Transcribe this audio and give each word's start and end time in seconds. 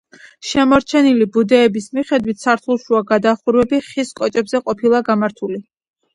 შემორჩენილი 0.51 1.27
ბუდეების 1.35 1.89
მიხედვით, 1.97 2.39
სართულშუა 2.47 3.03
გადახურვები 3.13 3.83
ხის 3.91 4.17
კოჭებზე 4.23 4.65
ყოფილა 4.65 5.05
გამართული. 5.13 5.63